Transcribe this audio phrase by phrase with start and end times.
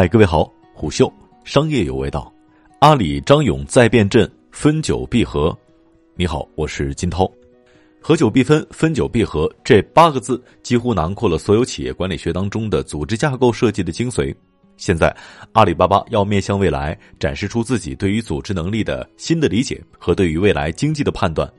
[0.00, 2.32] 嗨，各位好，虎嗅商业有味道，
[2.78, 5.52] 阿里张勇再变阵，分久必合。
[6.14, 7.28] 你好，我是金涛。
[8.00, 14.32] 合久必分，分久必合，这八个字几乎囊括了所有企业管理学当中的组织架构设计的精髓。
[14.76, 15.12] 现在，
[15.50, 21.52] 阿里巴巴要面向未来，展示出自己对于组织能力的新的理解和对于未来经济的判断。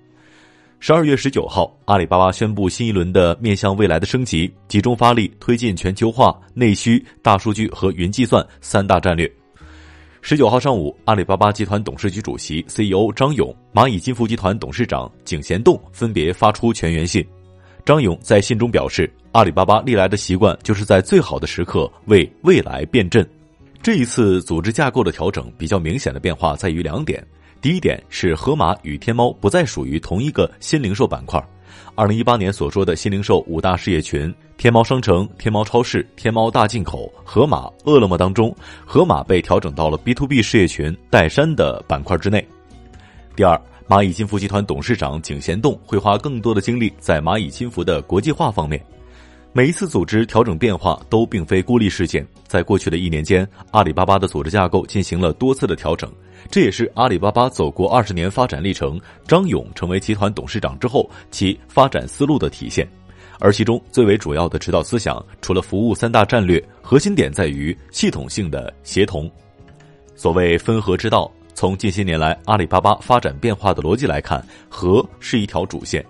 [0.81, 9.29] 十二月十九号，阿里巴巴宣布新一轮的面向未来的升级，集中发力推进全球化、内需、大数据和云计算三大战略。
[10.21, 17.25] 十九号上午，阿里巴巴集团董事局主席、CEO 张勇、蚂蚁金服集团董事长井贤栋分别发出全员信。
[17.85, 23.27] 张勇在信中表示，阿里巴巴历来的习惯就是在最好的时刻为未来变阵。
[23.81, 27.25] 这一次组织架构的调整比较明显的变化在于两点。
[27.61, 31.43] 第一点是盒马与天猫不再属于同一个新零售板块。
[31.93, 38.55] 二零一八年所说的新零售五大事业群：天猫商城、天猫超市、天猫大进口、盒马、饿了么当中，
[38.85, 42.47] 盒马被调整到了 B to B 事业群岱山的板块之内。
[43.35, 48.81] 第二，蚂蚁金服集团董事长井贤栋会花更多的精力在蚂蚁金服的国际化方面。
[49.51, 56.11] 每一次组织调整变化都并非孤立事件，在过去的一年间，阿里巴巴的组织架构进行了多次的调整。
[56.51, 62.87] 这也是阿里巴巴走过二十年发展历程，张勇成为集团董事长之后其发展思路的体现。
[63.39, 69.29] 而其中最为主要的指导思想，除了服务三大战略，核心点在于系统性的协同。
[70.15, 76.05] 所谓分合之道，从近些年来阿里巴巴发展变化的逻辑来看，合是一条主线。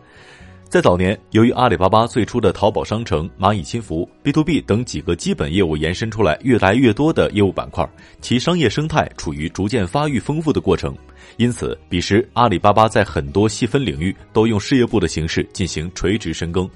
[0.70, 7.84] 在早年，由于阿里巴巴最初的淘宝商城、蚂蚁金服、B to B 等几个基本业务延伸出来越来越多的业务板块，
[8.22, 10.96] 其商业生态处于逐渐发育丰富的过程。
[11.38, 16.70] 因此，彼时阿里巴巴在很多细分领域都用事业部的形式进行垂直深耕。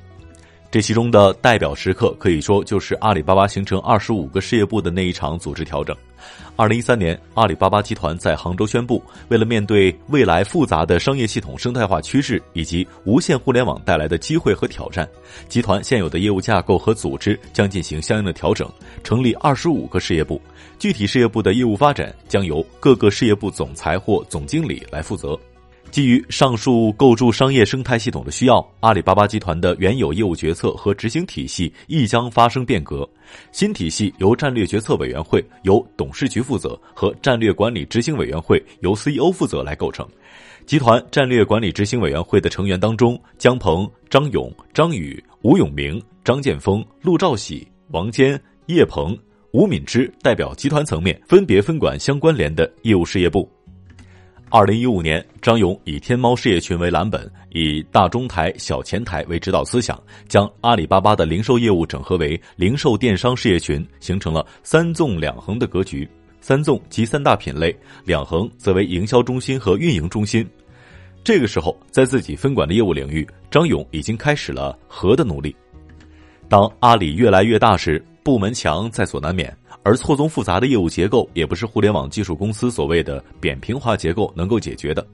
[0.73, 5.95] 这其中的代表时刻，可以说就是阿里巴巴形成二十五个事业部的那一场组织调整。
[6.55, 15.07] 二零一三年，阿里巴巴集团在杭州宣布，为了面对未来复杂的商业系统生态化趋势以及无线互联网带来的机会和挑战，
[15.47, 18.67] 集团现有的业务架构和组织将进行相应的调整，
[19.03, 20.41] 成立二十五个事业部，
[20.79, 25.39] 具体事业部的业务发展将由各个事业部总裁或总经理来负责。
[25.93, 33.07] 基于上述构筑商业生态系统的需要，阿里巴巴集团的原有业务决策和执行体系亦将发生变革。
[33.51, 40.03] 新体系由战略决策委员会由董事局负责和战略管理执行委员会由 CEO 负责来构成。
[40.65, 49.15] 集团战略管理执行委员会的成员当中，姜鹏、张勇、张宇、吴永明、张建峰、陆兆禧、王坚、叶鹏、
[49.51, 53.47] 吴敏之代表集团层面，分别分管相关联的业务事业部。
[54.55, 66.07] 二零一五年，张勇以天猫事业群为蓝本，以大中台、小前台为指导思想，将阿里巴巴的零售业务整合为零售电商事业群，形成了三纵两横的格局。
[66.39, 67.75] 三纵即三大品类，
[68.05, 70.47] 两横则为营销中心和运营中心。
[71.23, 75.55] 这个时候，在自己分管的业务领域，张勇已经开始了合的努力。
[76.47, 79.51] 当阿里越来越大时，部门墙在所难免。
[79.83, 85.05] 而错综复杂的业务结构也不是互联网技术公司所谓的扁平化结构能够解决的。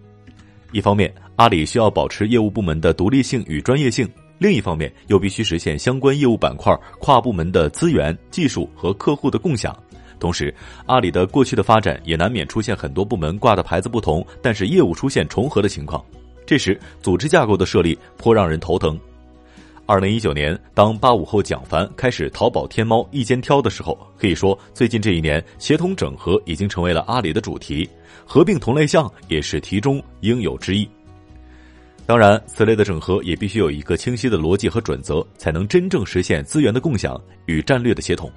[0.71, 4.05] 一方面，阿里需要保持业务部门的独立性与专业性；
[4.37, 9.75] 另一方面，又必须实现相关业务板块跨部门的资源、技术和客户的共享。
[10.19, 10.53] 同时，
[10.85, 16.05] 阿里的过去的发展也难免出现很多部门挂的牌子不同，但是业务出现重合的情况。
[16.45, 18.99] 这时，组织架构的设立颇让人头疼。
[19.89, 27.89] 二零一九年，当八五后蒋凡开始淘宝天猫一肩挑的时候，可以说最近这一年，协同整合已经成为了阿里的主题，
[28.23, 30.87] 合并同类项也是题中应有之义。
[32.05, 38.31] 当然，此类的整合也必须有一个清晰的逻辑和准则，才能真正实现资源的共享与战略的协同。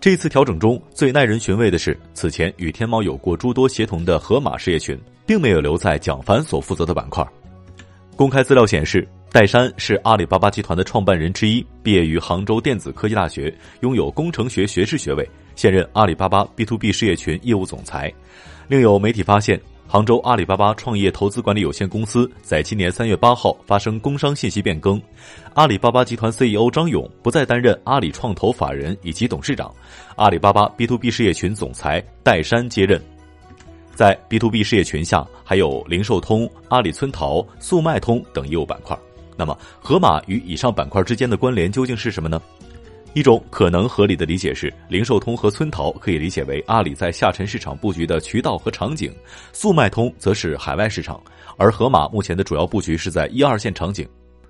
[0.00, 4.96] 这次调整中最耐人寻味的是，此前与天猫有过诸多协同的盒马事业群，
[5.26, 7.26] 并没有留在蒋凡所负责的板块。
[8.14, 9.04] 公开资料显示。
[9.36, 18.10] 戴珊是阿里巴巴集团的创办人之一，毕业于杭州电子科技大学，拥有工程学学士学位，现任阿里巴巴 B to B 事业群业务总裁。
[18.66, 24.98] 另有媒体发现，杭州阿里巴巴创业投资管理有限公司在今年三月八号发生工商信息变更，
[25.52, 29.70] 阿里巴巴集团 CEO 张勇不再担任阿里创投法人以及董事长，
[30.16, 32.98] 阿里巴巴 B to B 事业群总裁戴珊接任。
[33.94, 38.98] 在 B to B 事业群下，还有零售通、阿里村淘、速卖通等业务板块。
[39.36, 42.40] 那么，盒马与以上板块之间的关联究竟是什么呢？
[43.14, 49.10] 一种可能合理的理解是，零售通和村淘可以理解为阿里在下沉市场布局的渠道和场景，
[49.52, 51.18] 速卖通则是海外市场，
[51.56, 54.06] 而盒马目前的主要布局是在一二线场景。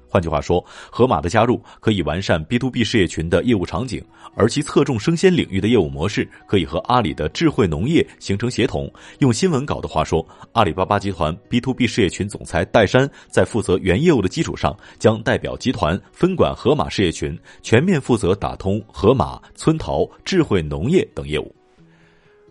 [0.08, 4.02] 换句话说，盒马的加入可以完善 B to B 事业群的业务场景，
[4.34, 8.90] 而其侧重生鲜领域的业务模式可以和阿里的智慧农业形成协同。
[9.18, 21.54] 用新闻稿的话说，阿里巴巴集团 B to B 事业群总裁戴珊在负责原业务的基础上，将代表集团分管盒马事业群，全面负责打通盒马、村淘、智慧农业等业务。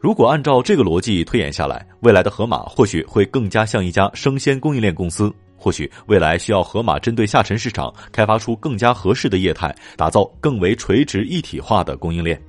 [0.02, 5.34] 如果按照这个逻辑推演下来，未来的盒马或许会更加像一家生鲜供应链公司。
[5.58, 12.42] 或许未来需要盒马针对下沉市场开发出更加合适的业态，打造更为垂直一体化的供应链。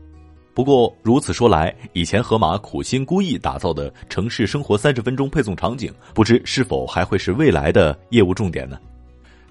[0.52, 8.78] 不过如此说来，以前盒马苦心孤诣打造的城市生活三十分钟配送场景，不知是否还会是未来的业务重点呢？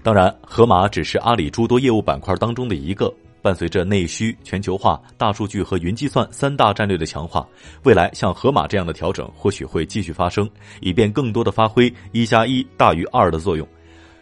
[0.02, 3.12] 当然，盒马只是阿里诸多业务板块当中的一个。
[3.42, 7.46] 伴随着内需、全球化、大数据和云计算三大战略的强化，
[7.84, 10.48] 未来像盒马这样的调整或许会继续发生，
[10.80, 13.66] 以便更多的发挥一加一大于二的作用。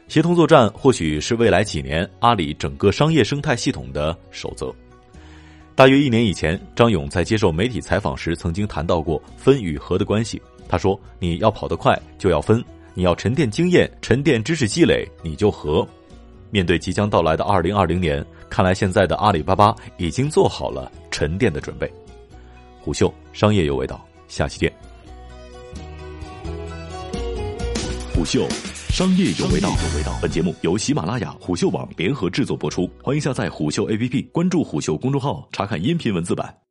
[0.07, 4.71] 协同作战或许是未来几年阿里整个商业生态系统的守则。
[5.75, 10.41] 大约一年以前，张勇在接受媒体采访时曾经谈到过分与合的关系。
[10.69, 12.61] 他说：“你要跑得快，就要分；
[12.95, 15.87] 你要沉淀经验、沉淀知识积累，你就合。”
[16.55, 21.93] 面对即将到来的二零二零年，看来现在的阿里巴巴已经做好了沉淀的准备。
[22.81, 24.73] 虎嗅商业有味道，下期见。
[28.15, 28.47] 虎嗅
[28.89, 29.69] 商业有味道，
[30.23, 36.64] 本节目由喜马拉雅、虎嗅网联合制作播出，欢迎下载虎嗅 APP，关注虎嗅公众号，查看音频文字版。